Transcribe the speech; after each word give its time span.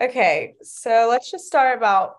Okay, 0.00 0.56
so 0.62 1.06
let's 1.08 1.30
just 1.30 1.46
start 1.46 1.76
about 1.76 2.16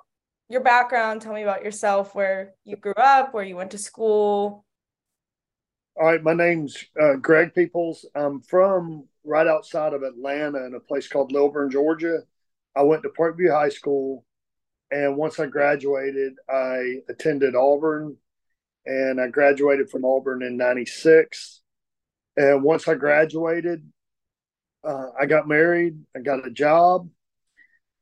your 0.48 0.62
background. 0.62 1.22
Tell 1.22 1.34
me 1.34 1.44
about 1.44 1.64
yourself, 1.64 2.16
where 2.16 2.54
you 2.64 2.78
grew 2.78 2.94
up, 2.94 3.34
where 3.34 3.44
you 3.44 3.58
went 3.58 3.72
to 3.72 3.78
school. 3.78 4.66
All 5.98 6.06
right, 6.06 6.24
my 6.24 6.34
name's 6.34 6.86
uh, 7.02 7.16
Greg 7.16 7.54
Peoples. 7.54 8.06
I'm 8.16 8.42
from 8.42 9.08
right 9.26 9.48
outside 9.48 9.94
of 9.94 10.04
Atlanta 10.04 10.66
in 10.66 10.74
a 10.76 10.80
place 10.80 11.10
called 11.10 11.34
Lilburn, 11.34 11.70
Georgia. 11.70 12.20
I 12.78 12.84
went 12.84 13.04
to 13.04 13.10
Parkview 13.10 13.52
High 13.52 13.70
School, 13.70 14.24
and 14.90 15.18
once 15.18 15.38
I 15.40 15.48
graduated, 15.48 16.34
I 16.50 17.02
attended 17.10 17.56
Auburn, 17.56 18.16
and 18.86 19.20
I 19.20 19.28
graduated 19.28 19.90
from 19.90 20.06
Auburn 20.06 20.44
in 20.44 20.56
'96. 20.56 21.62
And 22.38 22.64
once 22.64 22.88
I 22.88 22.96
graduated, 22.96 23.86
uh, 24.84 25.08
I 25.20 25.26
got 25.26 25.48
married, 25.48 25.98
I 26.16 26.20
got 26.20 26.46
a 26.48 26.52
job, 26.52 27.10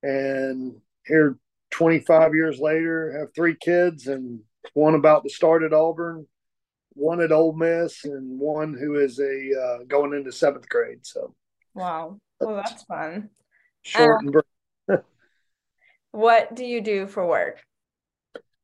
and 0.03 0.75
here 1.05 1.37
25 1.71 2.35
years 2.35 2.59
later, 2.59 3.17
have 3.17 3.33
three 3.33 3.55
kids 3.55 4.07
and 4.07 4.39
one 4.73 4.95
about 4.95 5.23
to 5.23 5.29
start 5.29 5.63
at 5.63 5.73
Auburn, 5.73 6.27
one 6.93 7.19
at 7.21 7.31
Ole 7.31 7.53
Miss, 7.53 8.05
and 8.05 8.39
one 8.39 8.77
who 8.79 8.99
is 8.99 9.19
a 9.19 9.49
uh, 9.59 9.83
going 9.87 10.13
into 10.13 10.31
seventh 10.31 10.69
grade. 10.69 10.99
So, 11.01 11.33
wow, 11.73 12.19
well, 12.39 12.55
that's 12.55 12.83
fun. 12.83 13.29
Short 13.81 14.19
um, 14.19 14.43
and 14.87 14.99
what 16.11 16.55
do 16.55 16.63
you 16.63 16.81
do 16.81 17.07
for 17.07 17.25
work? 17.25 17.61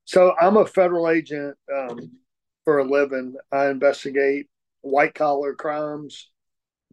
So, 0.06 0.36
I'm 0.40 0.58
a 0.58 0.66
federal 0.66 1.10
agent 1.10 1.58
um, 1.76 2.12
for 2.64 2.80
a 2.80 2.84
living. 2.84 3.36
I 3.52 3.70
investigate 3.70 4.48
white 4.82 5.16
collar 5.16 5.54
crimes 5.56 6.30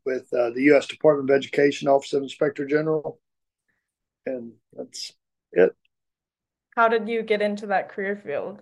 with 0.06 0.32
uh, 0.32 0.50
the 0.50 0.62
U.S. 0.64 0.86
Department 0.86 1.30
of 1.30 1.36
Education 1.36 1.88
Office 1.88 2.12
of 2.12 2.22
Inspector 2.22 2.64
General, 2.66 3.20
and 4.26 4.52
that's 4.72 5.12
it. 5.52 5.74
How 6.74 6.88
did 6.88 7.08
you 7.08 7.22
get 7.22 7.40
into 7.40 7.68
that 7.68 7.88
career 7.88 8.20
field? 8.22 8.60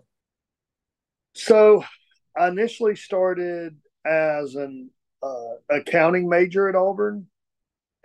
So, 1.35 1.85
I 2.37 2.49
initially 2.49 2.95
started 2.95 3.77
as 4.07 4.55
an 4.55 4.91
uh, 5.23 5.55
accounting 5.71 6.29
major 6.29 6.69
at 6.69 6.77
Auburn, 6.77 7.27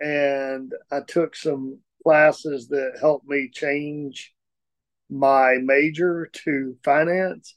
and 0.00 0.72
I 0.90 1.00
took 1.06 1.36
some 1.36 1.78
classes 2.02 2.68
that 2.68 2.98
helped 3.00 3.28
me 3.28 3.50
change 3.52 4.34
my 5.10 5.58
major 5.62 6.30
to 6.44 6.76
finance. 6.84 7.56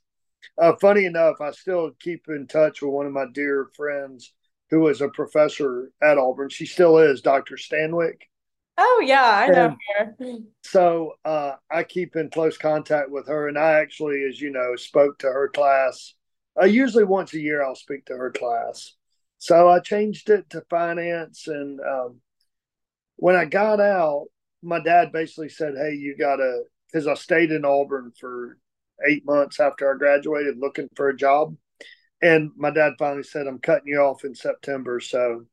Uh, 0.57 0.73
funny 0.79 1.05
enough, 1.05 1.37
I 1.41 1.51
still 1.51 1.91
keep 1.99 2.25
in 2.27 2.47
touch 2.47 2.81
with 2.81 2.91
one 2.91 3.05
of 3.05 3.13
my 3.13 3.25
dear 3.33 3.69
friends 3.75 4.33
who 4.69 4.81
was 4.81 5.01
a 5.01 5.09
professor 5.09 5.91
at 6.01 6.17
Auburn. 6.17 6.49
She 6.49 6.65
still 6.65 6.97
is, 6.97 7.21
Dr. 7.21 7.55
Stanwick. 7.55 8.21
Oh 8.77 9.03
yeah, 9.05 9.23
I 9.23 9.49
know 9.49 9.75
her. 9.97 10.15
So 10.63 11.13
uh, 11.23 11.53
I 11.69 11.83
keep 11.83 12.15
in 12.15 12.29
close 12.29 12.57
contact 12.57 13.09
with 13.11 13.27
her, 13.27 13.47
and 13.47 13.57
I 13.57 13.73
actually, 13.73 14.23
as 14.23 14.39
you 14.41 14.51
know, 14.51 14.75
spoke 14.75 15.19
to 15.19 15.27
her 15.27 15.49
class. 15.49 16.13
Uh, 16.59 16.65
usually 16.65 17.03
once 17.03 17.33
a 17.33 17.39
year, 17.39 17.63
I'll 17.63 17.75
speak 17.75 18.05
to 18.05 18.17
her 18.17 18.31
class. 18.31 18.93
So 19.37 19.69
I 19.69 19.79
changed 19.79 20.29
it 20.29 20.49
to 20.51 20.63
finance, 20.69 21.47
and 21.47 21.79
um, 21.81 22.21
when 23.17 23.35
I 23.35 23.45
got 23.45 23.79
out, 23.79 24.27
my 24.61 24.81
dad 24.81 25.11
basically 25.11 25.49
said, 25.49 25.75
"Hey, 25.75 25.93
you 25.95 26.15
gotta," 26.17 26.63
because 26.91 27.07
I 27.07 27.13
stayed 27.15 27.51
in 27.51 27.65
Auburn 27.65 28.13
for 28.19 28.57
eight 29.07 29.25
months 29.25 29.59
after 29.59 29.93
I 29.93 29.97
graduated, 29.97 30.57
looking 30.57 30.89
for 30.95 31.09
a 31.09 31.15
job. 31.15 31.55
And 32.21 32.51
my 32.55 32.71
dad 32.71 32.93
finally 32.97 33.23
said, 33.23 33.47
I'm 33.47 33.59
cutting 33.59 33.87
you 33.87 33.99
off 33.99 34.23
in 34.23 34.33
September. 34.33 35.01
So 35.01 35.45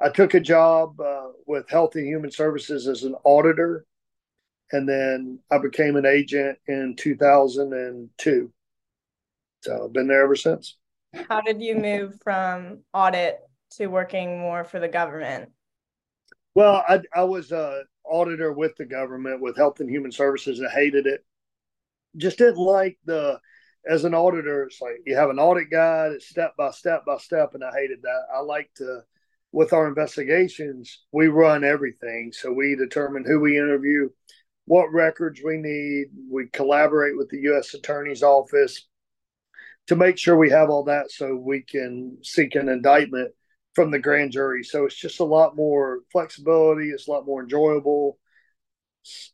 I 0.00 0.10
took 0.10 0.34
a 0.34 0.40
job 0.40 1.00
uh, 1.00 1.28
with 1.46 1.68
Health 1.68 1.96
and 1.96 2.06
Human 2.06 2.30
Services 2.30 2.86
as 2.86 3.02
an 3.02 3.14
auditor. 3.24 3.84
And 4.70 4.88
then 4.88 5.40
I 5.50 5.58
became 5.58 5.96
an 5.96 6.06
agent 6.06 6.58
in 6.66 6.94
2002. 6.96 8.52
So 9.62 9.84
I've 9.84 9.92
been 9.92 10.06
there 10.06 10.22
ever 10.22 10.36
since. 10.36 10.76
How 11.28 11.40
did 11.40 11.60
you 11.60 11.74
move 11.74 12.20
from 12.22 12.80
audit 12.92 13.40
to 13.72 13.86
working 13.86 14.38
more 14.38 14.64
for 14.64 14.78
the 14.78 14.88
government? 14.88 15.50
Well, 16.54 16.84
I, 16.86 17.00
I 17.14 17.24
was 17.24 17.50
an 17.50 17.84
auditor 18.04 18.52
with 18.52 18.76
the 18.76 18.84
government 18.84 19.40
with 19.40 19.56
Health 19.56 19.80
and 19.80 19.88
Human 19.88 20.12
Services. 20.12 20.62
I 20.62 20.70
hated 20.70 21.06
it. 21.06 21.24
Just 22.16 22.38
didn't 22.38 22.56
like 22.58 22.98
the 23.04 23.40
as 23.88 24.04
an 24.04 24.14
auditor, 24.14 24.64
it's 24.64 24.80
like 24.80 25.00
you 25.06 25.16
have 25.16 25.30
an 25.30 25.38
audit 25.38 25.70
guide, 25.70 26.12
it's 26.12 26.28
step 26.28 26.54
by 26.56 26.70
step 26.70 27.04
by 27.06 27.16
step, 27.18 27.54
and 27.54 27.64
I 27.64 27.70
hated 27.72 28.02
that. 28.02 28.22
I 28.34 28.40
like 28.40 28.70
to, 28.76 29.00
with 29.52 29.72
our 29.72 29.88
investigations, 29.88 31.04
we 31.12 31.28
run 31.28 31.64
everything. 31.64 32.32
So 32.32 32.52
we 32.52 32.76
determine 32.76 33.24
who 33.26 33.40
we 33.40 33.56
interview, 33.56 34.10
what 34.66 34.92
records 34.92 35.40
we 35.42 35.56
need. 35.56 36.08
We 36.30 36.48
collaborate 36.48 37.16
with 37.16 37.28
the 37.30 37.40
U.S. 37.42 37.74
Attorney's 37.74 38.22
Office 38.22 38.86
to 39.86 39.96
make 39.96 40.18
sure 40.18 40.36
we 40.36 40.50
have 40.50 40.68
all 40.68 40.84
that 40.84 41.10
so 41.10 41.34
we 41.34 41.62
can 41.62 42.18
seek 42.22 42.54
an 42.54 42.68
indictment 42.68 43.32
from 43.74 43.90
the 43.90 43.98
grand 43.98 44.32
jury. 44.32 44.62
So 44.62 44.84
it's 44.84 44.98
just 44.98 45.20
a 45.20 45.24
lot 45.24 45.56
more 45.56 46.00
flexibility. 46.12 46.90
It's 46.90 47.08
a 47.08 47.10
lot 47.10 47.26
more 47.26 47.42
enjoyable. 47.42 48.18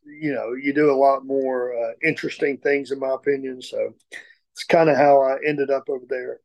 You 0.05 0.33
know, 0.33 0.53
you 0.53 0.73
do 0.73 0.93
a 0.93 0.95
lot 0.95 1.27
more 1.27 1.75
uh, 1.75 1.93
interesting 2.07 2.59
things, 2.59 2.93
in 2.93 3.01
my 3.01 3.15
opinion. 3.15 3.63
So 3.63 3.95
it's 4.53 4.65
kind 4.65 4.89
of 4.89 4.97
how 4.97 5.23
I 5.23 5.39
ended 5.45 5.71
up 5.71 5.85
over 5.89 6.05
there. 6.09 6.39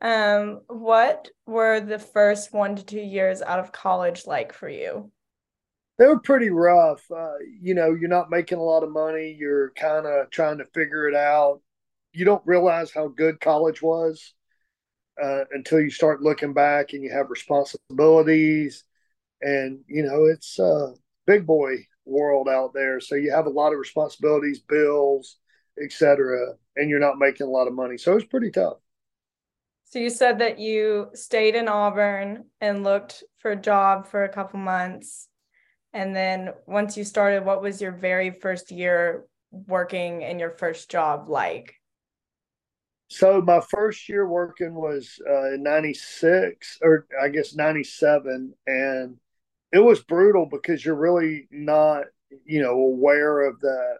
Um, 0.00 0.60
what 0.68 1.28
were 1.46 1.80
the 1.80 1.98
first 1.98 2.52
one 2.52 2.76
to 2.76 2.84
two 2.84 3.00
years 3.00 3.42
out 3.42 3.58
of 3.58 3.72
college 3.72 4.26
like 4.26 4.52
for 4.52 4.68
you? 4.68 5.10
They 5.98 6.06
were 6.06 6.20
pretty 6.20 6.50
rough. 6.50 7.04
Uh, 7.10 7.34
you 7.60 7.74
know, 7.74 7.94
you're 7.94 8.08
not 8.08 8.30
making 8.30 8.58
a 8.58 8.62
lot 8.62 8.82
of 8.82 8.90
money. 8.90 9.36
You're 9.38 9.70
kind 9.72 10.06
of 10.06 10.30
trying 10.30 10.58
to 10.58 10.64
figure 10.66 11.08
it 11.08 11.14
out. 11.14 11.60
You 12.12 12.24
don't 12.24 12.46
realize 12.46 12.90
how 12.90 13.08
good 13.08 13.40
college 13.40 13.82
was 13.82 14.32
uh, 15.22 15.44
until 15.52 15.80
you 15.80 15.90
start 15.90 16.22
looking 16.22 16.54
back 16.54 16.92
and 16.92 17.02
you 17.02 17.10
have 17.12 17.28
responsibilities. 17.28 18.84
And, 19.42 19.80
you 19.86 20.02
know, 20.02 20.24
it's 20.24 20.58
a 20.58 20.94
big 21.26 21.46
boy 21.46 21.86
world 22.06 22.48
out 22.48 22.72
there. 22.72 23.00
So 23.00 23.14
you 23.14 23.30
have 23.32 23.46
a 23.46 23.50
lot 23.50 23.72
of 23.72 23.78
responsibilities, 23.78 24.60
bills, 24.60 25.36
etc 25.80 26.54
and 26.76 26.88
you're 26.88 26.98
not 26.98 27.18
making 27.18 27.46
a 27.46 27.50
lot 27.50 27.68
of 27.68 27.74
money. 27.74 27.98
So 27.98 28.16
it's 28.16 28.26
pretty 28.26 28.50
tough. 28.50 28.78
So 29.90 29.98
you 29.98 30.10
said 30.10 30.38
that 30.38 30.60
you 30.60 31.08
stayed 31.14 31.56
in 31.56 31.66
Auburn 31.68 32.44
and 32.60 32.84
looked 32.84 33.24
for 33.38 33.50
a 33.50 33.60
job 33.60 34.06
for 34.06 34.22
a 34.22 34.28
couple 34.28 34.60
months. 34.60 35.28
And 35.92 36.14
then 36.14 36.50
once 36.66 36.96
you 36.96 37.02
started, 37.02 37.44
what 37.44 37.60
was 37.60 37.82
your 37.82 37.90
very 37.90 38.30
first 38.30 38.70
year 38.70 39.24
working 39.50 40.22
in 40.22 40.38
your 40.38 40.50
first 40.50 40.90
job 40.90 41.28
like? 41.28 41.74
So 43.08 43.42
my 43.42 43.60
first 43.68 44.08
year 44.08 44.28
working 44.28 44.74
was 44.74 45.20
uh, 45.28 45.54
in 45.54 45.64
96 45.64 46.78
or 46.82 47.08
I 47.20 47.28
guess 47.28 47.56
97 47.56 48.54
and 48.68 49.16
it 49.72 49.80
was 49.80 50.04
brutal 50.04 50.46
because 50.46 50.84
you're 50.84 50.94
really 50.94 51.48
not, 51.50 52.04
you 52.44 52.62
know, 52.62 52.74
aware 52.74 53.40
of 53.40 53.58
that 53.60 53.98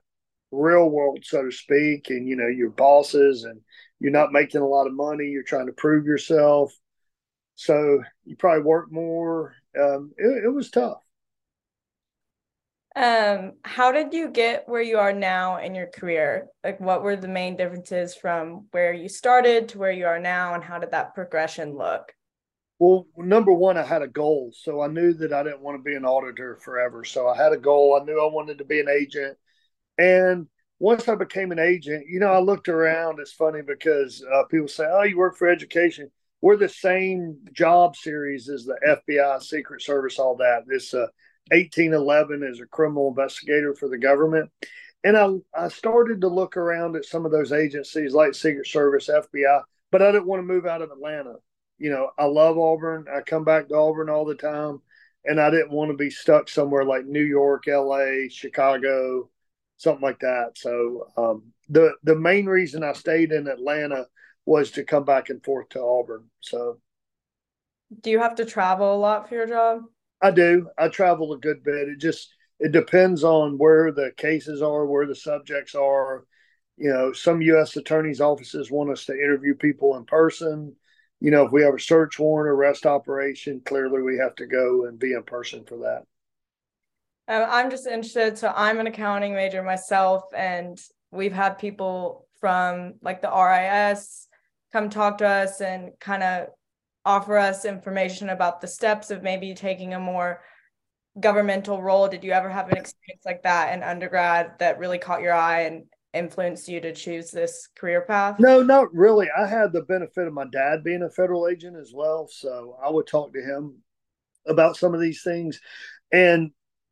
real 0.52 0.88
world, 0.88 1.20
so 1.22 1.44
to 1.44 1.52
speak, 1.52 2.10
and 2.10 2.28
you 2.28 2.36
know 2.36 2.48
your 2.48 2.70
bosses, 2.70 3.44
and 3.44 3.60
you're 4.00 4.10
not 4.10 4.32
making 4.32 4.62
a 4.62 4.66
lot 4.66 4.86
of 4.86 4.94
money. 4.94 5.26
You're 5.26 5.42
trying 5.42 5.66
to 5.66 5.72
prove 5.72 6.06
yourself, 6.06 6.72
so 7.54 8.02
you 8.24 8.36
probably 8.36 8.62
work 8.62 8.90
more. 8.90 9.54
Um, 9.78 10.12
it, 10.16 10.44
it 10.44 10.52
was 10.52 10.70
tough. 10.70 11.02
Um, 12.96 13.52
how 13.62 13.92
did 13.92 14.12
you 14.12 14.28
get 14.28 14.68
where 14.68 14.82
you 14.82 14.98
are 14.98 15.12
now 15.12 15.58
in 15.58 15.76
your 15.76 15.86
career? 15.86 16.48
Like, 16.64 16.80
what 16.80 17.04
were 17.04 17.14
the 17.14 17.28
main 17.28 17.56
differences 17.56 18.16
from 18.16 18.66
where 18.72 18.92
you 18.92 19.08
started 19.08 19.68
to 19.68 19.78
where 19.78 19.92
you 19.92 20.06
are 20.06 20.18
now, 20.18 20.54
and 20.54 20.64
how 20.64 20.78
did 20.78 20.90
that 20.90 21.14
progression 21.14 21.76
look? 21.76 22.12
Well, 22.80 23.06
number 23.14 23.52
one, 23.52 23.76
I 23.76 23.82
had 23.82 24.00
a 24.00 24.08
goal. 24.08 24.52
So 24.54 24.80
I 24.80 24.86
knew 24.86 25.12
that 25.12 25.34
I 25.34 25.42
didn't 25.42 25.60
want 25.60 25.78
to 25.78 25.82
be 25.82 25.94
an 25.94 26.06
auditor 26.06 26.56
forever. 26.56 27.04
So 27.04 27.28
I 27.28 27.36
had 27.36 27.52
a 27.52 27.58
goal. 27.58 27.98
I 28.00 28.04
knew 28.04 28.18
I 28.18 28.32
wanted 28.32 28.58
to 28.58 28.64
be 28.64 28.80
an 28.80 28.88
agent. 28.88 29.36
And 29.98 30.48
once 30.80 31.06
I 31.08 31.14
became 31.14 31.52
an 31.52 31.58
agent, 31.58 32.06
you 32.08 32.18
know, 32.18 32.32
I 32.32 32.40
looked 32.40 32.68
around. 32.68 33.20
It's 33.20 33.32
funny 33.32 33.60
because 33.62 34.24
uh, 34.34 34.44
people 34.44 34.66
say, 34.66 34.86
"Oh, 34.90 35.02
you 35.02 35.16
work 35.16 35.36
for 35.36 35.48
education." 35.48 36.10
We're 36.40 36.56
the 36.56 36.70
same 36.70 37.36
job 37.52 37.94
series 37.94 38.48
as 38.48 38.64
the 38.64 38.78
FBI, 39.08 39.42
Secret 39.42 39.82
Service, 39.82 40.18
all 40.18 40.36
that. 40.36 40.62
This 40.66 40.94
uh, 40.94 41.06
1811 41.50 42.42
is 42.42 42.60
a 42.60 42.66
criminal 42.66 43.08
investigator 43.08 43.74
for 43.74 43.90
the 43.90 43.98
government. 43.98 44.50
And 45.04 45.18
I, 45.18 45.28
I 45.54 45.68
started 45.68 46.22
to 46.22 46.28
look 46.28 46.56
around 46.56 46.96
at 46.96 47.04
some 47.04 47.26
of 47.26 47.32
those 47.32 47.52
agencies 47.52 48.14
like 48.14 48.34
Secret 48.34 48.66
Service, 48.66 49.10
FBI, 49.12 49.62
but 49.90 50.00
I 50.00 50.12
didn't 50.12 50.26
want 50.26 50.40
to 50.40 50.46
move 50.46 50.64
out 50.64 50.80
of 50.80 50.90
Atlanta. 50.90 51.34
You 51.76 51.90
know, 51.90 52.10
I 52.18 52.24
love 52.24 52.56
Auburn. 52.56 53.04
I 53.14 53.20
come 53.20 53.44
back 53.44 53.68
to 53.68 53.74
Auburn 53.74 54.08
all 54.08 54.24
the 54.24 54.34
time. 54.34 54.80
And 55.26 55.38
I 55.38 55.50
didn't 55.50 55.72
want 55.72 55.90
to 55.90 55.96
be 55.96 56.08
stuck 56.08 56.48
somewhere 56.48 56.84
like 56.84 57.04
New 57.04 57.22
York, 57.22 57.64
LA, 57.66 58.28
Chicago, 58.30 59.28
something 59.80 60.02
like 60.02 60.18
that. 60.20 60.52
So 60.56 61.06
um, 61.16 61.52
the 61.70 61.94
the 62.02 62.14
main 62.14 62.46
reason 62.46 62.84
I 62.84 62.92
stayed 62.92 63.32
in 63.32 63.48
Atlanta 63.48 64.06
was 64.44 64.70
to 64.72 64.84
come 64.84 65.04
back 65.04 65.30
and 65.30 65.42
forth 65.42 65.70
to 65.70 65.80
Auburn. 65.80 66.26
So, 66.40 66.80
do 68.02 68.10
you 68.10 68.18
have 68.18 68.34
to 68.36 68.44
travel 68.44 68.94
a 68.94 68.98
lot 68.98 69.28
for 69.28 69.36
your 69.36 69.46
job? 69.46 69.84
I 70.20 70.32
do. 70.32 70.68
I 70.76 70.88
travel 70.88 71.32
a 71.32 71.38
good 71.38 71.64
bit. 71.64 71.88
It 71.88 71.98
just 71.98 72.28
it 72.58 72.72
depends 72.72 73.24
on 73.24 73.56
where 73.56 73.90
the 73.90 74.12
cases 74.18 74.60
are, 74.60 74.84
where 74.84 75.06
the 75.06 75.14
subjects 75.14 75.74
are. 75.74 76.26
You 76.76 76.90
know, 76.90 77.12
some 77.14 77.40
U.S. 77.40 77.76
attorneys' 77.76 78.20
offices 78.20 78.70
want 78.70 78.90
us 78.90 79.06
to 79.06 79.14
interview 79.14 79.54
people 79.54 79.96
in 79.96 80.04
person. 80.04 80.76
You 81.20 81.30
know, 81.30 81.46
if 81.46 81.52
we 81.52 81.62
have 81.62 81.74
a 81.74 81.80
search 81.80 82.18
warrant, 82.18 82.50
arrest 82.50 82.84
operation, 82.84 83.62
clearly 83.64 84.02
we 84.02 84.18
have 84.18 84.34
to 84.36 84.46
go 84.46 84.84
and 84.86 84.98
be 84.98 85.14
in 85.14 85.22
person 85.22 85.64
for 85.64 85.78
that. 85.78 86.04
Um, 87.30 87.46
I'm 87.48 87.70
just 87.70 87.86
interested. 87.86 88.36
So 88.36 88.52
I'm 88.54 88.80
an 88.80 88.88
accounting 88.88 89.34
major 89.34 89.62
myself, 89.62 90.24
and 90.36 90.78
we've 91.12 91.32
had 91.32 91.58
people 91.58 92.26
from 92.40 92.94
like 93.02 93.22
the 93.22 93.28
IRS 93.28 94.26
come 94.72 94.90
talk 94.90 95.18
to 95.18 95.28
us 95.28 95.60
and 95.60 95.92
kind 96.00 96.24
of 96.24 96.48
offer 97.04 97.38
us 97.38 97.64
information 97.64 98.30
about 98.30 98.60
the 98.60 98.66
steps 98.66 99.12
of 99.12 99.22
maybe 99.22 99.54
taking 99.54 99.94
a 99.94 100.00
more 100.00 100.42
governmental 101.20 101.80
role. 101.80 102.08
Did 102.08 102.24
you 102.24 102.32
ever 102.32 102.50
have 102.50 102.68
an 102.68 102.76
experience 102.76 103.22
like 103.24 103.44
that 103.44 103.74
in 103.74 103.84
undergrad 103.84 104.58
that 104.58 104.78
really 104.78 104.98
caught 104.98 105.22
your 105.22 105.32
eye 105.32 105.62
and 105.62 105.84
influenced 106.12 106.68
you 106.68 106.80
to 106.80 106.92
choose 106.92 107.30
this 107.30 107.68
career 107.76 108.00
path? 108.00 108.40
No, 108.40 108.60
not 108.62 108.92
really. 108.92 109.28
I 109.30 109.46
had 109.46 109.72
the 109.72 109.82
benefit 109.82 110.26
of 110.26 110.32
my 110.32 110.46
dad 110.50 110.82
being 110.82 111.02
a 111.02 111.10
federal 111.10 111.46
agent 111.46 111.76
as 111.76 111.92
well. 111.94 112.26
So 112.28 112.76
I 112.84 112.90
would 112.90 113.06
talk 113.06 113.32
to 113.34 113.40
him 113.40 113.76
about 114.48 114.76
some 114.76 114.94
of 114.94 115.00
these 115.00 115.22
things. 115.22 115.60
And, 116.12 116.50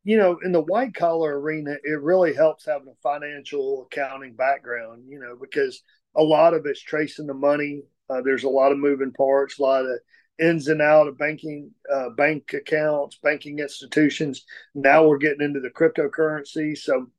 you 0.09 0.17
know, 0.17 0.39
in 0.43 0.51
the 0.51 0.61
white 0.61 0.95
collar 0.95 1.39
arena, 1.39 1.75
it 1.83 2.01
really 2.01 2.33
helps 2.33 2.65
having 2.65 2.87
a 2.87 3.01
financial 3.03 3.85
accounting 3.85 4.33
background, 4.33 5.03
you 5.07 5.19
know, 5.19 5.37
because 5.39 5.83
a 6.15 6.23
lot 6.23 6.55
of 6.55 6.65
it's 6.65 6.81
tracing 6.81 7.27
the 7.27 7.33
money. 7.35 7.83
Uh, 8.09 8.19
there's 8.23 8.43
a 8.43 8.49
lot 8.49 8.71
of 8.71 8.79
moving 8.79 9.11
parts, 9.11 9.59
a 9.59 9.61
lot 9.61 9.85
of 9.85 9.99
ins 10.39 10.67
and 10.67 10.81
out 10.81 11.07
of 11.07 11.19
banking, 11.19 11.69
uh, 11.93 12.09
bank 12.09 12.51
accounts, 12.55 13.19
banking 13.21 13.59
institutions. 13.59 14.45
Now 14.73 15.05
we're 15.05 15.19
getting 15.19 15.43
into 15.43 15.59
the 15.59 15.69
cryptocurrency. 15.69 16.75
So 16.75 17.11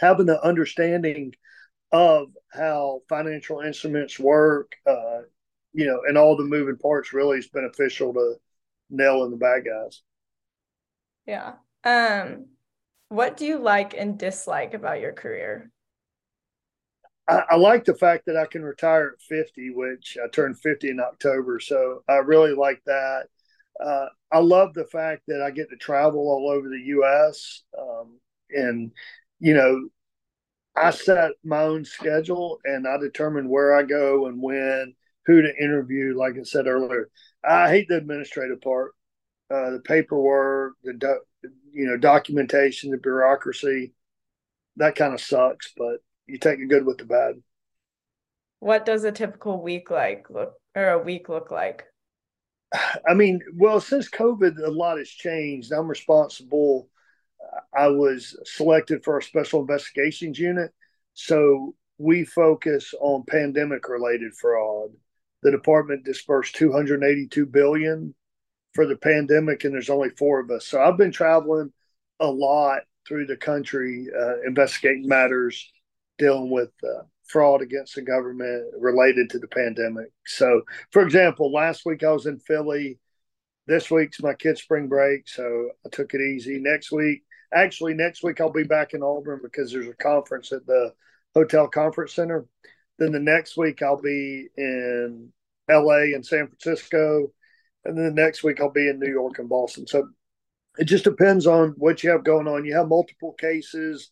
having 0.00 0.26
the 0.26 0.44
understanding 0.44 1.32
of 1.92 2.30
how 2.52 3.02
financial 3.08 3.60
instruments 3.60 4.18
work, 4.18 4.72
uh, 4.84 5.20
you 5.72 5.86
know, 5.86 6.00
and 6.08 6.18
all 6.18 6.36
the 6.36 6.42
moving 6.42 6.76
parts 6.76 7.12
really 7.12 7.38
is 7.38 7.46
beneficial 7.50 8.12
to 8.14 8.34
nailing 8.90 9.30
the 9.30 9.36
bad 9.36 9.64
guys. 9.64 10.02
Yeah. 11.24 11.52
Um, 11.84 12.46
what 13.08 13.36
do 13.36 13.46
you 13.46 13.58
like 13.58 13.94
and 13.94 14.18
dislike 14.18 14.74
about 14.74 15.00
your 15.00 15.12
career? 15.12 15.70
I, 17.28 17.42
I, 17.50 17.56
like 17.56 17.84
the 17.84 17.94
fact 17.94 18.26
that 18.26 18.36
I 18.36 18.46
can 18.46 18.62
retire 18.62 19.14
at 19.14 19.22
50, 19.22 19.70
which 19.70 20.16
I 20.22 20.28
turned 20.28 20.58
50 20.58 20.90
in 20.90 21.00
October. 21.00 21.60
So 21.60 22.02
I 22.08 22.16
really 22.16 22.54
like 22.54 22.82
that. 22.86 23.24
Uh, 23.82 24.06
I 24.32 24.38
love 24.38 24.74
the 24.74 24.84
fact 24.86 25.22
that 25.28 25.42
I 25.42 25.50
get 25.50 25.70
to 25.70 25.76
travel 25.76 26.20
all 26.20 26.50
over 26.50 26.68
the 26.68 26.82
U.S. 26.86 27.62
Um, 27.78 28.18
and, 28.50 28.92
you 29.38 29.54
know, 29.54 29.88
I 30.76 30.90
set 30.90 31.32
my 31.44 31.62
own 31.62 31.84
schedule 31.84 32.60
and 32.64 32.86
I 32.86 32.96
determine 32.98 33.48
where 33.48 33.74
I 33.74 33.82
go 33.82 34.26
and 34.26 34.40
when, 34.40 34.94
who 35.26 35.42
to 35.42 35.62
interview. 35.62 36.16
Like 36.16 36.34
I 36.38 36.42
said 36.42 36.66
earlier, 36.66 37.10
I 37.44 37.68
hate 37.68 37.88
the 37.88 37.96
administrative 37.96 38.60
part, 38.60 38.92
uh, 39.50 39.70
the 39.70 39.80
paperwork, 39.80 40.74
the 40.84 40.94
you 41.72 41.86
know 41.86 41.96
documentation, 41.96 42.90
the 42.90 42.98
bureaucracy. 42.98 43.94
That 44.76 44.96
kind 44.96 45.14
of 45.14 45.20
sucks, 45.20 45.72
but 45.76 45.98
you 46.26 46.38
take 46.38 46.58
the 46.58 46.66
good 46.66 46.86
with 46.86 46.98
the 46.98 47.04
bad. 47.04 47.42
What 48.60 48.84
does 48.84 49.04
a 49.04 49.12
typical 49.12 49.62
week 49.62 49.90
like 49.90 50.28
look 50.30 50.54
or 50.74 50.90
a 50.90 51.02
week 51.02 51.28
look 51.28 51.50
like? 51.50 51.84
I 53.06 53.14
mean, 53.14 53.40
well, 53.54 53.80
since 53.80 54.08
COVID, 54.08 54.58
a 54.58 54.70
lot 54.70 54.98
has 54.98 55.08
changed. 55.08 55.72
I'm 55.72 55.88
responsible. 55.88 56.88
I 57.76 57.88
was 57.88 58.36
selected 58.44 59.02
for 59.02 59.18
a 59.18 59.22
special 59.22 59.60
investigations 59.60 60.38
unit. 60.38 60.70
So 61.14 61.74
we 61.98 62.24
focus 62.24 62.94
on 63.00 63.24
pandemic 63.26 63.88
related 63.88 64.34
fraud. 64.34 64.90
The 65.42 65.50
department 65.50 66.04
dispersed 66.04 66.54
282 66.56 67.46
billion 67.46 68.14
for 68.74 68.86
the 68.86 68.96
pandemic, 68.96 69.64
and 69.64 69.74
there's 69.74 69.90
only 69.90 70.10
four 70.10 70.40
of 70.40 70.50
us. 70.50 70.66
So 70.66 70.80
I've 70.80 70.96
been 70.96 71.12
traveling 71.12 71.72
a 72.20 72.26
lot 72.26 72.82
through 73.06 73.26
the 73.26 73.36
country, 73.36 74.06
uh, 74.16 74.40
investigating 74.46 75.08
matters 75.08 75.70
dealing 76.18 76.50
with 76.50 76.70
uh, 76.84 77.02
fraud 77.26 77.62
against 77.62 77.94
the 77.94 78.02
government 78.02 78.72
related 78.78 79.30
to 79.30 79.38
the 79.38 79.48
pandemic. 79.48 80.12
So, 80.26 80.62
for 80.90 81.02
example, 81.02 81.52
last 81.52 81.86
week 81.86 82.04
I 82.04 82.12
was 82.12 82.26
in 82.26 82.38
Philly. 82.40 82.98
This 83.66 83.90
week's 83.90 84.20
my 84.20 84.34
kid's 84.34 84.62
spring 84.62 84.88
break, 84.88 85.28
so 85.28 85.70
I 85.86 85.88
took 85.90 86.12
it 86.14 86.20
easy. 86.20 86.58
Next 86.58 86.90
week, 86.92 87.22
actually, 87.54 87.94
next 87.94 88.22
week 88.22 88.40
I'll 88.40 88.50
be 88.50 88.64
back 88.64 88.94
in 88.94 89.02
Auburn 89.02 89.40
because 89.42 89.72
there's 89.72 89.88
a 89.88 89.94
conference 89.94 90.52
at 90.52 90.66
the 90.66 90.92
Hotel 91.34 91.68
Conference 91.68 92.14
Center. 92.14 92.46
Then 92.98 93.12
the 93.12 93.20
next 93.20 93.56
week 93.56 93.82
I'll 93.82 94.00
be 94.00 94.48
in 94.56 95.32
LA 95.70 96.14
and 96.14 96.26
San 96.26 96.48
Francisco. 96.48 97.32
And 97.84 97.96
then 97.96 98.04
the 98.14 98.22
next 98.22 98.42
week 98.42 98.60
I'll 98.60 98.70
be 98.70 98.88
in 98.88 98.98
New 98.98 99.10
York 99.10 99.38
and 99.38 99.48
Boston. 99.48 99.86
So 99.86 100.08
it 100.78 100.84
just 100.84 101.04
depends 101.04 101.46
on 101.46 101.74
what 101.76 102.02
you 102.02 102.10
have 102.10 102.24
going 102.24 102.46
on. 102.46 102.64
You 102.64 102.76
have 102.76 102.88
multiple 102.88 103.32
cases 103.32 104.10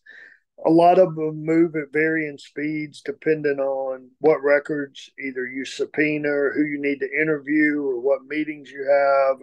a 0.65 0.69
lot 0.69 0.99
of 0.99 1.15
them 1.15 1.45
move 1.45 1.75
at 1.75 1.93
varying 1.93 2.37
speeds 2.37 3.01
depending 3.01 3.59
on 3.59 4.09
what 4.19 4.43
records 4.43 5.09
either 5.19 5.45
you 5.45 5.65
subpoena 5.65 6.29
or 6.29 6.53
who 6.53 6.65
you 6.65 6.81
need 6.81 6.99
to 6.99 7.21
interview 7.21 7.81
or 7.81 7.99
what 7.99 8.25
meetings 8.27 8.71
you 8.71 8.83
have 8.83 9.37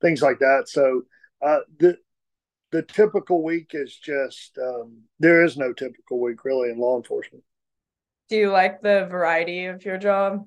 things 0.00 0.22
like 0.22 0.38
that 0.38 0.68
so 0.68 1.02
uh, 1.44 1.60
the 1.78 1.96
the 2.70 2.82
typical 2.82 3.42
week 3.42 3.70
is 3.72 3.96
just 3.96 4.58
um, 4.58 4.98
there 5.18 5.44
is 5.44 5.56
no 5.56 5.72
typical 5.72 6.20
week 6.20 6.44
really 6.44 6.70
in 6.70 6.78
law 6.78 6.96
enforcement 6.96 7.44
do 8.28 8.36
you 8.36 8.50
like 8.50 8.82
the 8.82 9.06
variety 9.10 9.66
of 9.66 9.84
your 9.84 9.98
job 9.98 10.46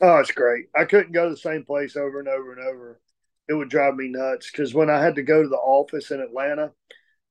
oh 0.00 0.18
it's 0.18 0.32
great 0.32 0.66
i 0.76 0.84
couldn't 0.84 1.12
go 1.12 1.24
to 1.24 1.30
the 1.30 1.36
same 1.36 1.64
place 1.64 1.96
over 1.96 2.18
and 2.18 2.28
over 2.28 2.52
and 2.52 2.60
over 2.60 3.00
it 3.48 3.54
would 3.54 3.68
drive 3.68 3.94
me 3.94 4.08
nuts 4.08 4.50
because 4.50 4.74
when 4.74 4.90
i 4.90 5.02
had 5.02 5.14
to 5.14 5.22
go 5.22 5.42
to 5.42 5.48
the 5.48 5.56
office 5.56 6.10
in 6.10 6.20
atlanta 6.20 6.70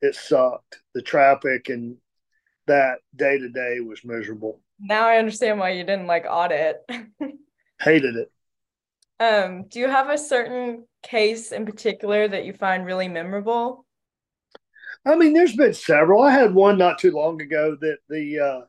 it 0.02 0.16
sucked 0.16 0.82
the 0.94 1.02
traffic 1.02 1.70
and 1.70 1.98
that 2.68 3.00
day 3.16 3.38
to 3.38 3.50
day 3.50 3.80
was 3.80 4.06
miserable. 4.06 4.62
Now 4.80 5.08
I 5.08 5.18
understand 5.18 5.60
why 5.60 5.72
you 5.72 5.84
didn't 5.84 6.08
like 6.08 6.26
audit. 6.30 6.78
Hated 7.82 8.16
it. 8.16 8.32
Um, 9.20 9.66
do 9.68 9.80
you 9.80 9.88
have 9.88 10.10
a 10.10 10.18
certain 10.18 10.86
case 11.02 11.52
in 11.52 11.66
particular 11.66 12.28
that 12.28 12.46
you 12.46 12.54
find 12.54 12.86
really 12.86 13.08
memorable? 13.08 13.86
I 15.06 15.16
mean, 15.16 15.34
there's 15.34 15.56
been 15.56 15.74
several. 15.74 16.22
I 16.22 16.32
had 16.32 16.54
one 16.54 16.78
not 16.78 17.00
too 17.00 17.12
long 17.12 17.42
ago 17.42 17.76
that 17.80 17.98
the 18.10 18.40
uh, 18.40 18.66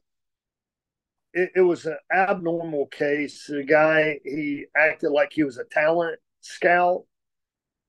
it, 1.33 1.51
it 1.57 1.61
was 1.61 1.87
an 1.87 1.99
abnormal 2.13 2.87
case. 2.87 3.47
The 3.47 3.65
guy 3.65 4.19
he 4.25 4.67
acted 4.77 5.11
like 5.11 5.33
he 5.33 5.45
was 5.45 5.59
a 5.59 5.65
talent 5.65 6.19
scout, 6.41 7.05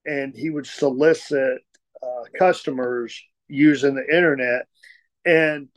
and 0.06 0.36
he 0.36 0.50
would 0.50 0.68
solicit 0.68 1.60
uh, 2.02 2.24
customers 2.38 3.22
using 3.48 3.96
the 3.96 4.06
internet. 4.06 4.68
And 5.26 5.68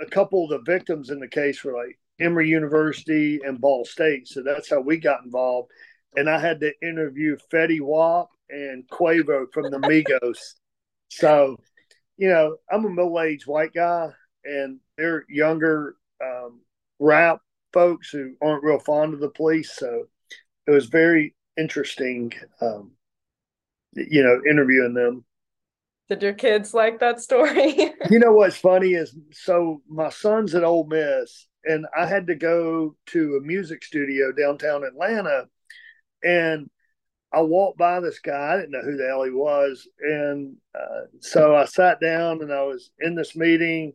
a 0.00 0.06
couple 0.06 0.44
of 0.44 0.50
the 0.50 0.72
victims 0.72 1.10
in 1.10 1.20
the 1.20 1.28
case 1.28 1.62
were 1.62 1.74
like 1.74 1.98
Emory 2.20 2.48
University 2.48 3.40
and 3.44 3.60
Ball 3.60 3.84
State. 3.84 4.28
So 4.28 4.42
that's 4.42 4.70
how 4.70 4.80
we 4.80 4.98
got 4.98 5.24
involved. 5.24 5.70
And 6.14 6.28
I 6.28 6.38
had 6.38 6.60
to 6.60 6.72
interview 6.82 7.36
Fetty 7.52 7.80
Wap 7.80 8.28
and 8.50 8.88
Quavo 8.88 9.46
from 9.52 9.70
the 9.70 9.78
Migos. 9.78 10.38
so, 11.08 11.56
you 12.16 12.28
know, 12.28 12.56
I'm 12.70 12.84
a 12.84 12.90
middle 12.90 13.20
aged 13.20 13.46
white 13.46 13.72
guy, 13.72 14.10
and 14.44 14.78
they're 14.96 15.24
younger 15.28 15.96
um, 16.22 16.60
rap 17.02 17.40
folks 17.72 18.10
who 18.10 18.34
aren't 18.40 18.64
real 18.64 18.78
fond 18.78 19.14
of 19.14 19.20
the 19.20 19.28
police. 19.28 19.72
So 19.72 20.04
it 20.66 20.70
was 20.70 20.86
very 20.86 21.34
interesting, 21.58 22.32
um, 22.60 22.92
you 23.94 24.22
know, 24.22 24.40
interviewing 24.48 24.94
them. 24.94 25.24
Did 26.08 26.22
your 26.22 26.34
kids 26.34 26.74
like 26.74 27.00
that 27.00 27.20
story? 27.20 27.74
you 28.10 28.18
know 28.18 28.32
what's 28.32 28.56
funny 28.56 28.90
is 28.90 29.16
so 29.32 29.82
my 29.88 30.10
son's 30.10 30.54
at 30.54 30.64
Ole 30.64 30.84
Miss, 30.84 31.46
and 31.64 31.86
I 31.96 32.06
had 32.06 32.26
to 32.26 32.34
go 32.34 32.96
to 33.06 33.36
a 33.36 33.46
music 33.46 33.82
studio 33.82 34.32
downtown 34.32 34.84
Atlanta, 34.84 35.46
and 36.22 36.68
I 37.32 37.40
walked 37.40 37.78
by 37.78 38.00
this 38.00 38.18
guy. 38.18 38.52
I 38.52 38.56
didn't 38.56 38.72
know 38.72 38.82
who 38.82 38.96
the 38.96 39.06
hell 39.06 39.22
he 39.22 39.30
was, 39.30 39.88
and 40.00 40.56
uh, 40.74 41.06
so 41.20 41.56
I 41.56 41.64
sat 41.64 41.98
down 42.00 42.42
and 42.42 42.52
I 42.52 42.62
was 42.64 42.90
in 43.00 43.14
this 43.14 43.34
meeting, 43.34 43.94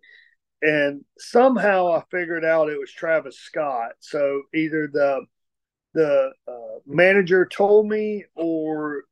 and 0.62 1.04
somehow 1.18 1.92
I 1.92 2.04
figured 2.10 2.46
out 2.46 2.70
it 2.70 2.80
was 2.80 2.92
Travis 2.92 3.38
Scott. 3.38 3.92
So 4.00 4.44
either 4.54 4.88
the 4.92 5.26
the 5.94 6.32
uh, 6.48 6.80
manager 6.86 7.46
told 7.46 7.88
me 7.88 8.26
or 8.36 9.04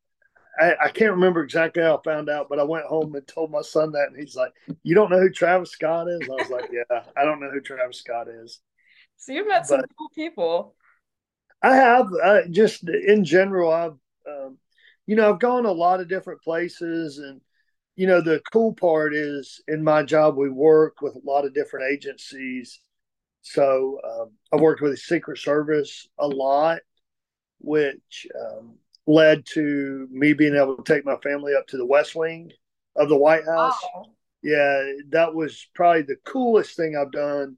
I, 0.60 0.76
I, 0.86 0.90
can't 0.90 1.12
remember 1.12 1.44
exactly 1.44 1.82
how 1.82 1.98
I 1.98 2.02
found 2.04 2.30
out, 2.30 2.48
but 2.48 2.60
I 2.60 2.64
went 2.64 2.86
home 2.86 3.16
and 3.16 3.28
told 3.28 3.52
my 3.52 3.62
son 3.62 3.92
that, 3.94 4.08
and 4.08 4.18
he's 4.18 4.36
like, 4.36 4.54
"You 4.84 4.96
don't 4.96 5.10
know 5.10 5.20
who 5.20 5.30
Travis 5.30 5.72
Scott 5.72 6.08
is?" 6.08 6.22
I 6.22 6.34
was 6.34 6.50
like, 6.50 6.70
"Yeah, 6.72 7.04
I 7.18 7.26
don't 7.26 7.40
know 7.40 7.50
who 7.52 7.60
Travis 7.60 7.98
Scott 7.98 8.28
is." 8.28 8.62
So 9.18 9.34
you've 9.34 9.48
met 9.48 9.68
some 9.68 9.82
cool 9.98 10.10
people. 10.14 10.76
I 11.62 11.76
have. 11.76 12.08
Uh, 12.24 12.42
just 12.50 12.88
in 12.88 13.26
general, 13.26 13.72
I've, 13.72 13.98
um, 14.30 14.58
you 15.08 15.16
know, 15.16 15.34
I've 15.34 15.40
gone 15.40 15.66
a 15.66 15.72
lot 15.72 16.00
of 16.00 16.08
different 16.08 16.42
places, 16.42 17.18
and 17.18 17.42
you 17.96 18.08
know, 18.08 18.22
the 18.22 18.42
cool 18.52 18.74
part 18.74 19.16
is 19.16 19.62
in 19.68 19.84
my 19.84 20.04
job, 20.04 20.36
we 20.36 20.50
work 20.50 21.02
with 21.02 21.16
a 21.16 21.22
lot 21.24 21.46
of 21.46 21.54
different 21.54 21.92
agencies. 21.92 22.80
So 23.42 24.00
um, 24.04 24.32
I 24.52 24.62
worked 24.62 24.82
with 24.82 24.92
the 24.92 24.98
Secret 24.98 25.38
Service 25.38 26.08
a 26.20 26.28
lot, 26.28 26.80
which 27.60 28.28
um, 28.40 28.76
led 29.08 29.46
to 29.54 30.08
me 30.12 30.34
being 30.34 30.56
able 30.56 30.78
to 30.78 30.84
take 30.84 31.06
my 31.06 31.18
family 31.18 31.54
up 31.58 31.68
to 31.68 31.78
the 31.78 31.86
West 31.86 32.16
Wing 32.16 32.52
of 32.96 33.08
the 33.08 33.18
White 33.18 33.46
House. 33.46 33.82
Wow. 33.96 34.06
Yeah, 34.42 34.92
that 35.10 35.34
was 35.34 35.68
probably 35.74 36.04
the 36.04 36.18
coolest 36.24 36.76
thing 36.76 36.96
I've 36.96 37.12
done 37.12 37.58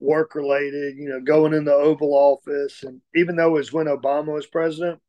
work 0.00 0.34
related, 0.34 0.96
you 0.96 1.08
know, 1.08 1.20
going 1.20 1.54
in 1.54 1.64
the 1.64 1.72
Oval 1.72 2.12
Office. 2.12 2.82
And 2.82 3.00
even 3.14 3.36
though 3.36 3.48
it 3.48 3.58
was 3.58 3.72
when 3.72 3.86
Obama 3.86 4.34
was 4.34 4.46
president, 4.46 5.00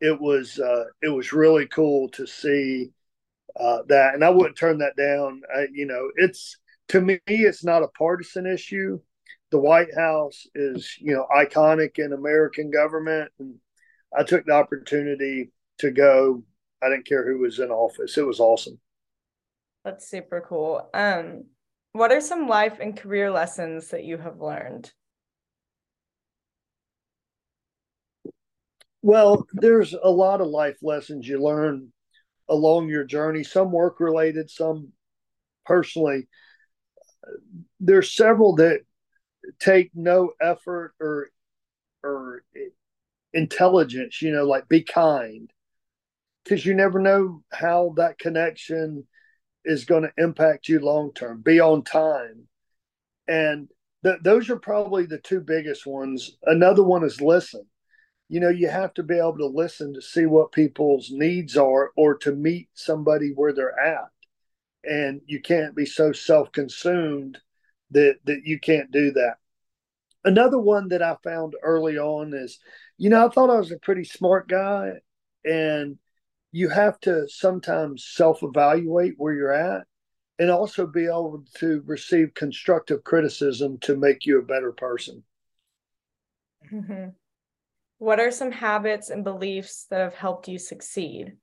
it 0.00 0.20
was 0.20 0.58
uh, 0.58 0.84
it 1.02 1.08
was 1.08 1.32
really 1.32 1.66
cool 1.66 2.08
to 2.10 2.26
see 2.26 2.92
uh, 3.58 3.78
that, 3.88 4.14
and 4.14 4.24
I 4.24 4.30
wouldn't 4.30 4.58
turn 4.58 4.78
that 4.78 4.96
down. 4.96 5.42
I, 5.54 5.66
you 5.72 5.86
know, 5.86 6.10
it's 6.16 6.56
to 6.88 7.00
me, 7.00 7.20
it's 7.26 7.64
not 7.64 7.82
a 7.82 7.88
partisan 7.88 8.46
issue. 8.46 9.00
The 9.50 9.58
White 9.58 9.94
House 9.96 10.46
is, 10.54 10.96
you 11.00 11.14
know, 11.14 11.26
iconic 11.36 11.98
in 11.98 12.12
American 12.12 12.70
government, 12.70 13.30
and 13.38 13.56
I 14.16 14.22
took 14.22 14.44
the 14.46 14.52
opportunity 14.52 15.50
to 15.78 15.90
go. 15.90 16.42
I 16.82 16.88
didn't 16.88 17.06
care 17.06 17.26
who 17.26 17.38
was 17.38 17.58
in 17.58 17.70
office. 17.70 18.16
It 18.16 18.26
was 18.26 18.40
awesome. 18.40 18.78
That's 19.84 20.08
super 20.08 20.44
cool. 20.46 20.88
Um, 20.94 21.44
what 21.92 22.12
are 22.12 22.20
some 22.20 22.46
life 22.46 22.78
and 22.80 22.96
career 22.96 23.30
lessons 23.30 23.88
that 23.88 24.04
you 24.04 24.18
have 24.18 24.40
learned? 24.40 24.92
Well, 29.02 29.46
there's 29.52 29.94
a 29.94 30.10
lot 30.10 30.40
of 30.40 30.48
life 30.48 30.76
lessons 30.82 31.26
you 31.26 31.42
learn 31.42 31.92
along 32.50 32.88
your 32.88 33.04
journey, 33.04 33.44
some 33.44 33.72
work 33.72 34.00
related, 34.00 34.50
some 34.50 34.88
personally. 35.64 36.28
There's 37.78 38.14
several 38.14 38.56
that 38.56 38.80
take 39.58 39.90
no 39.94 40.32
effort 40.40 40.94
or 41.00 41.30
or 42.02 42.42
intelligence, 43.32 44.20
you 44.20 44.32
know, 44.32 44.44
like 44.44 44.68
be 44.68 44.82
kind. 44.82 45.50
Because 46.44 46.66
you 46.66 46.74
never 46.74 46.98
know 46.98 47.42
how 47.52 47.92
that 47.96 48.18
connection 48.18 49.06
is 49.64 49.84
going 49.84 50.02
to 50.02 50.12
impact 50.16 50.68
you 50.68 50.80
long 50.80 51.12
term. 51.12 51.42
Be 51.42 51.60
on 51.60 51.84
time. 51.84 52.48
And 53.28 53.68
th- 54.02 54.20
those 54.22 54.50
are 54.50 54.58
probably 54.58 55.06
the 55.06 55.18
two 55.18 55.40
biggest 55.40 55.86
ones. 55.86 56.36
Another 56.44 56.82
one 56.82 57.04
is 57.04 57.20
listen 57.20 57.66
you 58.30 58.38
know, 58.38 58.48
you 58.48 58.68
have 58.68 58.94
to 58.94 59.02
be 59.02 59.18
able 59.18 59.38
to 59.38 59.46
listen 59.46 59.92
to 59.92 60.00
see 60.00 60.24
what 60.24 60.52
people's 60.52 61.10
needs 61.10 61.56
are 61.56 61.90
or 61.96 62.16
to 62.18 62.30
meet 62.30 62.68
somebody 62.74 63.32
where 63.34 63.52
they're 63.52 63.78
at. 63.78 64.06
And 64.84 65.20
you 65.26 65.40
can't 65.40 65.74
be 65.74 65.84
so 65.84 66.12
self 66.12 66.52
consumed 66.52 67.38
that, 67.90 68.18
that 68.26 68.42
you 68.44 68.60
can't 68.60 68.92
do 68.92 69.10
that. 69.14 69.38
Another 70.24 70.60
one 70.60 70.88
that 70.90 71.02
I 71.02 71.16
found 71.24 71.54
early 71.60 71.98
on 71.98 72.32
is, 72.32 72.60
you 72.98 73.10
know, 73.10 73.26
I 73.26 73.30
thought 73.30 73.50
I 73.50 73.58
was 73.58 73.72
a 73.72 73.78
pretty 73.78 74.04
smart 74.04 74.48
guy, 74.48 74.92
and 75.44 75.98
you 76.52 76.68
have 76.68 77.00
to 77.00 77.26
sometimes 77.28 78.06
self 78.06 78.44
evaluate 78.44 79.14
where 79.16 79.34
you're 79.34 79.52
at 79.52 79.88
and 80.38 80.52
also 80.52 80.86
be 80.86 81.06
able 81.06 81.42
to 81.56 81.82
receive 81.84 82.34
constructive 82.34 83.02
criticism 83.02 83.78
to 83.78 83.96
make 83.96 84.24
you 84.24 84.38
a 84.38 84.44
better 84.44 84.70
person. 84.70 85.24
Mm-hmm. 86.72 87.08
What 88.00 88.18
are 88.18 88.30
some 88.30 88.50
habits 88.50 89.10
and 89.10 89.22
beliefs 89.22 89.84
that 89.90 90.00
have 90.00 90.14
helped 90.14 90.48
you 90.48 90.58
succeed? 90.58 91.36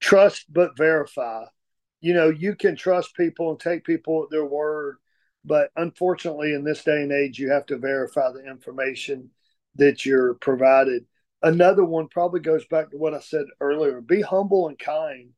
Trust 0.00 0.46
but 0.48 0.74
verify. 0.74 1.44
You 2.00 2.14
know, 2.14 2.30
you 2.30 2.56
can 2.56 2.76
trust 2.76 3.14
people 3.14 3.50
and 3.50 3.60
take 3.60 3.84
people 3.84 4.22
at 4.22 4.30
their 4.30 4.46
word, 4.46 4.96
but 5.44 5.68
unfortunately, 5.76 6.54
in 6.54 6.64
this 6.64 6.82
day 6.82 7.02
and 7.02 7.12
age, 7.12 7.38
you 7.38 7.50
have 7.50 7.66
to 7.66 7.76
verify 7.76 8.32
the 8.32 8.42
information 8.48 9.28
that 9.74 10.06
you're 10.06 10.32
provided. 10.32 11.04
Another 11.42 11.84
one 11.84 12.08
probably 12.08 12.40
goes 12.40 12.64
back 12.64 12.90
to 12.92 12.96
what 12.96 13.12
I 13.12 13.20
said 13.20 13.44
earlier 13.60 14.00
be 14.00 14.22
humble 14.22 14.68
and 14.68 14.78
kind. 14.78 15.28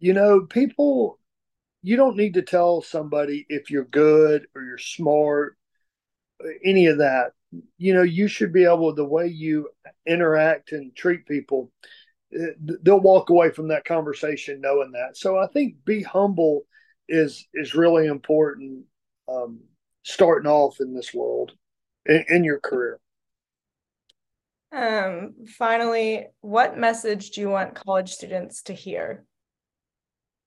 You 0.00 0.12
know, 0.12 0.42
people, 0.42 1.18
you 1.82 1.96
don't 1.96 2.18
need 2.18 2.34
to 2.34 2.42
tell 2.42 2.82
somebody 2.82 3.46
if 3.48 3.70
you're 3.70 3.86
good 3.86 4.48
or 4.54 4.62
you're 4.64 4.76
smart, 4.76 5.56
any 6.62 6.88
of 6.88 6.98
that 6.98 7.32
you 7.78 7.94
know 7.94 8.02
you 8.02 8.28
should 8.28 8.52
be 8.52 8.64
able 8.64 8.94
the 8.94 9.04
way 9.04 9.26
you 9.26 9.68
interact 10.06 10.72
and 10.72 10.94
treat 10.94 11.26
people 11.26 11.70
eh, 12.38 12.52
they'll 12.82 13.00
walk 13.00 13.30
away 13.30 13.50
from 13.50 13.68
that 13.68 13.84
conversation 13.84 14.60
knowing 14.60 14.92
that. 14.92 15.16
So 15.16 15.38
i 15.38 15.46
think 15.46 15.84
be 15.84 16.02
humble 16.02 16.62
is 17.08 17.46
is 17.54 17.74
really 17.74 18.06
important 18.06 18.84
um, 19.28 19.60
starting 20.02 20.50
off 20.50 20.80
in 20.80 20.94
this 20.94 21.12
world 21.12 21.52
in, 22.06 22.24
in 22.28 22.44
your 22.44 22.60
career. 22.60 22.98
Um 24.70 25.34
finally 25.56 26.26
what 26.40 26.78
message 26.78 27.30
do 27.30 27.40
you 27.40 27.48
want 27.48 27.74
college 27.74 28.12
students 28.12 28.62
to 28.64 28.74
hear? 28.74 29.24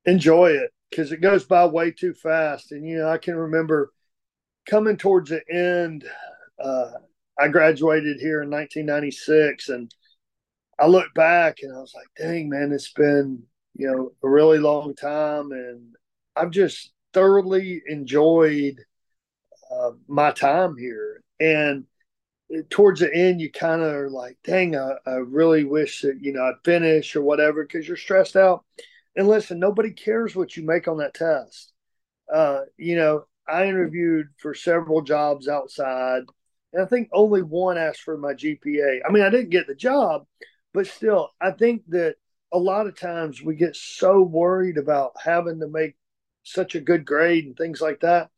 Enjoy 0.06 0.52
it 0.52 0.72
because 0.92 1.12
it 1.12 1.22
goes 1.22 1.46
by 1.46 1.66
way 1.66 1.90
too 1.90 2.14
fast 2.14 2.72
and 2.72 2.86
you 2.88 2.98
know 2.98 3.10
i 3.10 3.18
can 3.18 3.36
remember 3.36 3.92
coming 4.68 4.98
towards 4.98 5.30
the 5.30 5.42
end 5.50 6.06
uh, 6.62 6.92
I 7.40 7.48
graduated 7.48 8.20
here 8.20 8.42
in 8.42 8.50
1996, 8.50 9.70
and 9.70 9.94
I 10.80 10.88
look 10.88 11.14
back 11.14 11.58
and 11.62 11.76
I 11.76 11.80
was 11.80 11.94
like, 11.96 12.08
"Dang, 12.18 12.50
man, 12.50 12.72
it's 12.72 12.92
been 12.94 13.44
you 13.76 13.88
know 13.88 14.12
a 14.24 14.30
really 14.30 14.60
long 14.60 14.96
time," 14.96 15.52
and 15.52 15.96
I've 16.36 16.52
just 16.52 16.92
thoroughly 17.14 17.82
enjoyed 17.88 18.76
uh, 19.72 19.92
my 20.08 20.32
time 20.32 20.78
here. 20.78 21.24
And 21.40 21.86
towards 22.70 23.00
the 23.00 23.14
end, 23.14 23.42
you 23.42 23.52
kind 23.52 23.82
of 23.82 23.94
are 23.94 24.10
like, 24.10 24.38
"Dang, 24.44 24.76
I, 24.76 24.96
I 25.06 25.16
really 25.16 25.64
wish 25.64 26.02
that 26.02 26.22
you 26.22 26.34
know 26.34 26.44
I'd 26.44 26.64
finish 26.64 27.16
or 27.16 27.22
whatever," 27.22 27.64
because 27.64 27.88
you're 27.88 27.98
stressed 27.98 28.36
out. 28.36 28.66
And 29.16 29.28
listen, 29.28 29.60
nobody 29.60 29.92
cares 29.92 30.36
what 30.36 30.56
you 30.56 30.64
make 30.64 30.88
on 30.88 30.98
that 30.98 31.14
test. 31.14 31.74
Uh, 32.34 32.62
you 32.78 32.96
know, 32.96 33.26
I 33.48 33.66
interviewed 33.68 34.28
for 34.38 34.54
several 34.54 35.02
jobs 35.02 35.48
outside 35.48 36.24
and 36.74 36.82
I 36.82 36.86
think 36.86 37.10
only 37.12 37.42
one 37.42 37.78
asked 37.78 38.02
for 38.02 38.18
my 38.18 38.34
GPA. 38.34 39.02
I 39.08 39.12
mean, 39.12 39.24
I 39.24 39.30
didn't 39.30 39.50
get 39.50 39.68
the 39.68 39.76
job, 39.76 40.26
but 40.74 40.88
still, 40.88 41.30
I 41.42 41.52
think 41.52 41.84
that 41.90 42.16
a 42.52 42.58
lot 42.58 42.88
of 42.88 43.00
times 43.00 43.42
we 43.42 43.56
get 43.56 43.76
so 43.76 44.22
worried 44.22 44.78
about 44.78 45.14
having 45.24 45.60
to 45.60 45.68
make 45.68 45.96
such 46.44 46.76
a 46.76 46.82
good 46.82 47.06
grade 47.06 47.46
and 47.46 47.56
things 47.56 47.82
like 47.82 48.02
that. 48.02 48.30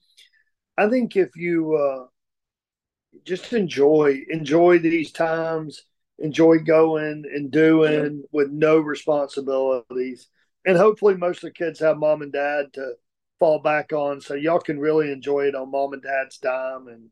I 0.78 0.90
think 0.90 1.16
if 1.16 1.36
you 1.36 1.75
uh, 1.75 2.06
just 3.24 3.54
enjoy 3.54 4.24
enjoy 4.30 4.80
these 4.80 5.12
times, 5.12 5.84
enjoy 6.18 6.60
going 6.60 7.24
and 7.32 7.52
doing 7.52 8.24
with 8.32 8.50
no 8.52 8.80
responsibilities, 8.80 10.28
and 10.66 10.78
hopefully 10.78 11.16
most 11.16 11.38
of 11.44 11.50
the 11.50 11.52
kids 11.52 11.80
have 11.80 11.98
mom 11.98 12.22
and 12.24 12.34
dad 12.34 12.74
to 12.74 12.94
fall 13.40 13.60
back 13.60 13.94
on, 13.94 14.22
so 14.22 14.34
y'all 14.34 14.60
can 14.60 14.80
really 14.80 15.12
enjoy 15.12 15.42
it 15.42 15.56
on 15.56 15.72
mom 15.72 15.94
and 15.94 16.02
dad's 16.02 16.38
dime 16.40 16.88
and 16.88 17.10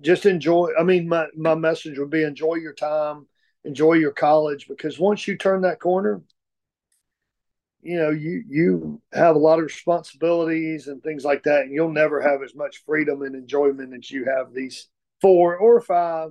just 0.00 0.26
enjoy. 0.26 0.70
I 0.78 0.82
mean, 0.82 1.08
my, 1.08 1.26
my 1.36 1.54
message 1.54 1.98
would 1.98 2.10
be 2.10 2.22
enjoy 2.22 2.56
your 2.56 2.72
time, 2.72 3.26
enjoy 3.64 3.94
your 3.94 4.12
college, 4.12 4.66
because 4.68 4.98
once 4.98 5.26
you 5.26 5.36
turn 5.36 5.62
that 5.62 5.80
corner, 5.80 6.22
you 7.82 7.96
know, 7.96 8.10
you, 8.10 8.44
you 8.46 9.00
have 9.12 9.36
a 9.36 9.38
lot 9.38 9.58
of 9.58 9.64
responsibilities 9.64 10.88
and 10.88 11.02
things 11.02 11.24
like 11.24 11.42
that, 11.44 11.62
and 11.62 11.72
you'll 11.72 11.92
never 11.92 12.20
have 12.20 12.42
as 12.42 12.54
much 12.54 12.82
freedom 12.84 13.22
and 13.22 13.34
enjoyment 13.34 13.94
as 13.94 14.10
you 14.10 14.24
have 14.24 14.52
these 14.52 14.88
four 15.20 15.56
or 15.56 15.80
five 15.80 16.30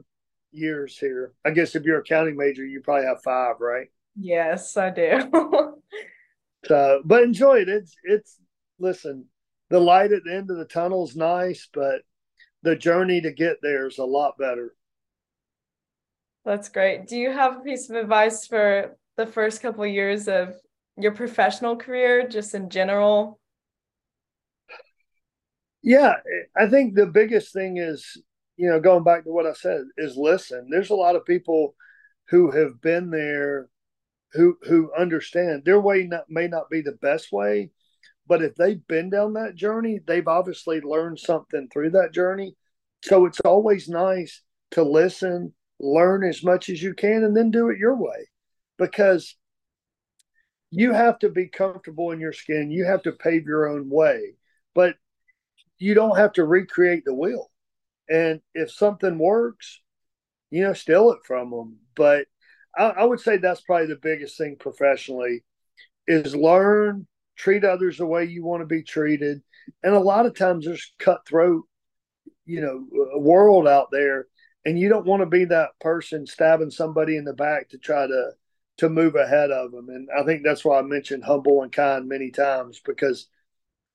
years 0.51 0.97
here. 0.97 1.33
I 1.45 1.51
guess 1.51 1.75
if 1.75 1.83
you're 1.83 1.97
a 1.97 2.01
accounting 2.01 2.37
major, 2.37 2.65
you 2.65 2.81
probably 2.81 3.07
have 3.07 3.23
five, 3.23 3.55
right? 3.59 3.87
Yes, 4.15 4.77
I 4.77 4.89
do. 4.91 5.31
so, 6.65 7.01
but 7.03 7.23
enjoy 7.23 7.59
it. 7.59 7.69
It's, 7.69 7.95
it's, 8.03 8.37
listen, 8.79 9.25
the 9.69 9.79
light 9.79 10.11
at 10.11 10.23
the 10.23 10.35
end 10.35 10.51
of 10.51 10.57
the 10.57 10.65
tunnel 10.65 11.03
is 11.03 11.15
nice, 11.15 11.67
but 11.73 12.01
the 12.63 12.75
journey 12.75 13.21
to 13.21 13.31
get 13.31 13.57
there 13.61 13.87
is 13.87 13.97
a 13.97 14.05
lot 14.05 14.37
better. 14.37 14.75
That's 16.45 16.69
great. 16.69 17.07
Do 17.07 17.17
you 17.17 17.31
have 17.31 17.57
a 17.57 17.61
piece 17.61 17.89
of 17.89 17.95
advice 17.95 18.47
for 18.47 18.97
the 19.17 19.25
first 19.25 19.61
couple 19.61 19.83
of 19.83 19.91
years 19.91 20.27
of 20.27 20.55
your 20.97 21.11
professional 21.13 21.75
career, 21.75 22.27
just 22.27 22.55
in 22.55 22.69
general? 22.69 23.39
Yeah, 25.81 26.15
I 26.57 26.67
think 26.67 26.95
the 26.95 27.05
biggest 27.05 27.53
thing 27.53 27.77
is, 27.77 28.21
you 28.57 28.69
know, 28.69 28.79
going 28.79 29.03
back 29.03 29.23
to 29.23 29.31
what 29.31 29.45
I 29.45 29.53
said, 29.53 29.81
is 29.97 30.17
listen. 30.17 30.67
There's 30.69 30.89
a 30.89 30.95
lot 30.95 31.15
of 31.15 31.25
people 31.25 31.75
who 32.29 32.51
have 32.51 32.81
been 32.81 33.09
there 33.09 33.69
who 34.33 34.57
who 34.63 34.91
understand 34.97 35.63
their 35.65 35.79
way 35.79 36.03
not, 36.03 36.25
may 36.29 36.47
not 36.47 36.69
be 36.69 36.81
the 36.81 36.97
best 37.01 37.31
way, 37.31 37.71
but 38.29 38.43
if 38.43 38.55
they've 38.55 38.85
been 38.87 39.09
down 39.09 39.33
that 39.33 39.55
journey, 39.55 39.99
they've 40.05 40.27
obviously 40.27 40.79
learned 40.81 41.19
something 41.19 41.67
through 41.67 41.89
that 41.91 42.13
journey. 42.13 42.55
So 43.03 43.25
it's 43.25 43.39
always 43.39 43.89
nice 43.89 44.43
to 44.71 44.83
listen, 44.83 45.53
learn 45.79 46.23
as 46.23 46.43
much 46.43 46.69
as 46.69 46.81
you 46.81 46.93
can, 46.93 47.23
and 47.23 47.35
then 47.35 47.49
do 47.49 47.69
it 47.69 47.79
your 47.79 47.95
way. 47.95 48.29
Because 48.77 49.35
you 50.69 50.93
have 50.93 51.17
to 51.19 51.29
be 51.29 51.47
comfortable 51.47 52.11
in 52.11 52.19
your 52.19 52.31
skin. 52.31 52.69
You 52.69 52.85
have 52.85 53.01
to 53.03 53.11
pave 53.11 53.47
your 53.47 53.67
own 53.67 53.89
way, 53.89 54.35
but 54.75 54.95
you 55.79 55.95
don't 55.95 56.17
have 56.17 56.33
to 56.33 56.45
recreate 56.45 57.05
the 57.05 57.15
wheel. 57.15 57.49
And 58.09 58.41
if 58.53 58.71
something 58.71 59.17
works, 59.17 59.81
you 60.51 60.63
know, 60.63 60.73
steal 60.73 61.11
it 61.11 61.19
from 61.25 61.49
them. 61.49 61.77
But 61.95 62.27
I, 62.77 62.89
I 62.89 63.03
would 63.05 63.21
say 63.21 63.37
that's 63.37 63.61
probably 63.61 63.87
the 63.87 63.95
biggest 63.95 64.37
thing 64.37 64.55
professionally 64.59 65.43
is 66.07 66.35
learn, 66.35 67.07
treat 67.39 67.63
others 67.63 67.97
the 67.97 68.05
way 68.05 68.25
you 68.25 68.43
want 68.43 68.61
to 68.61 68.67
be 68.67 68.83
treated. 68.83 69.41
And 69.81 69.95
a 69.95 69.99
lot 69.99 70.25
of 70.25 70.37
times 70.37 70.65
there's 70.65 70.93
cutthroat, 70.99 71.63
you 72.45 72.61
know, 72.61 72.85
world 73.17 73.67
out 73.67 73.87
there, 73.91 74.27
and 74.65 74.77
you 74.77 74.89
don't 74.89 75.05
want 75.05 75.21
to 75.21 75.25
be 75.25 75.45
that 75.45 75.69
person 75.79 76.27
stabbing 76.27 76.69
somebody 76.69 77.15
in 77.15 77.23
the 77.23 77.33
back 77.33 77.69
to 77.69 77.77
try 77.77 78.05
to 78.05 78.31
to 78.77 78.89
move 78.89 79.15
ahead 79.15 79.51
of 79.51 79.71
them. 79.71 79.89
And 79.89 80.07
I 80.17 80.23
think 80.23 80.41
that's 80.43 80.63
why 80.63 80.79
I 80.79 80.81
mentioned 80.83 81.25
humble 81.25 81.63
and 81.63 81.71
kind 81.71 82.07
many 82.07 82.31
times 82.31 82.81
because 82.85 83.27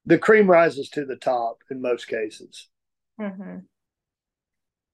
the 0.04 0.18
cream 0.18 0.50
rises 0.50 0.90
to 0.90 1.06
the 1.06 1.16
top 1.16 1.58
in 1.70 1.80
most 1.80 2.06
cases. 2.06 2.68
Mm-hmm. 3.18 3.60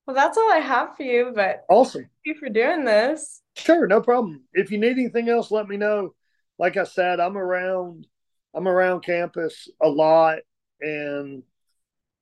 Well, 0.06 0.16
that's 0.16 0.38
all 0.38 0.52
I 0.52 0.58
have 0.58 0.96
for 0.96 1.02
you, 1.02 1.32
but 1.34 1.64
awesome. 1.68 2.02
Thank 2.02 2.10
you 2.24 2.34
for 2.36 2.48
doing 2.48 2.84
this. 2.84 3.42
Sure, 3.56 3.86
no 3.88 4.00
problem. 4.00 4.44
If 4.52 4.70
you 4.70 4.78
need 4.78 4.92
anything 4.92 5.28
else, 5.28 5.50
let 5.50 5.66
me 5.66 5.76
know. 5.76 6.14
Like 6.56 6.76
I 6.76 6.84
said, 6.84 7.18
I'm 7.18 7.36
around 7.36 8.06
I'm 8.54 8.68
around 8.68 9.02
campus 9.02 9.68
a 9.80 9.88
lot 9.88 10.38
and 10.80 11.42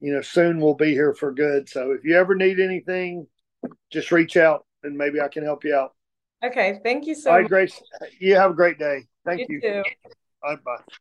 you 0.00 0.12
know, 0.12 0.20
soon 0.20 0.61
we'll 0.61 0.75
be 0.75 0.92
here 0.92 1.14
for 1.14 1.32
good. 1.32 1.68
So 1.68 1.92
if 1.92 2.04
you 2.04 2.16
ever 2.16 2.35
need 2.35 2.61
anything, 2.61 3.26
just 3.90 4.12
reach 4.12 4.37
out 4.37 4.64
and 4.82 4.97
maybe 4.97 5.20
I 5.20 5.28
can 5.28 5.42
help 5.42 5.64
you 5.64 5.75
out. 5.75 5.94
Okay. 6.44 6.80
Thank 6.85 7.06
you 7.06 7.14
so 7.14 7.30
All 7.30 7.37
right, 7.37 7.42
much. 7.42 7.50
Grace. 7.50 7.82
You 8.20 8.37
have 8.37 8.52
a 8.52 8.54
great 8.54 8.78
day. 8.78 9.06
Thank 9.25 9.49
you. 9.49 9.61
you. 9.62 9.85
Bye 10.42 10.56
bye. 10.64 10.94